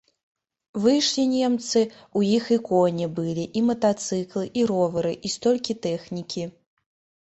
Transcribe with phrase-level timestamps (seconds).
[0.85, 1.79] Выйшлі немцы,
[2.21, 6.53] у іх і коні былі, і матацыклы, і ровары, і столькі тэхнікі.